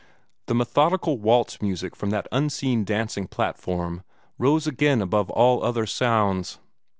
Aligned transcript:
The 0.47 0.55
methodical 0.55 1.19
waltz 1.19 1.61
music 1.61 1.95
from 1.95 2.09
that 2.09 2.27
unseen 2.31 2.83
dancing 2.83 3.27
platform 3.27 4.01
rose 4.39 4.65
again 4.65 4.99
above 4.99 5.29
all 5.29 5.63
other 5.63 5.85
sounds. 5.85 6.57